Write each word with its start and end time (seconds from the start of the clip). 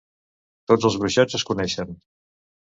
Tots 0.71 0.87
els 0.89 0.97
bruixots 1.03 1.37
es 1.41 1.45
coneixen. 1.51 1.93